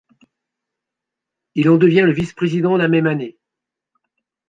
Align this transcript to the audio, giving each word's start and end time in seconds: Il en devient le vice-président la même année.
Il 1.53 1.69
en 1.69 1.77
devient 1.77 2.01
le 2.07 2.11
vice-président 2.11 2.75
la 2.75 2.87
même 2.87 3.05
année. 3.05 3.37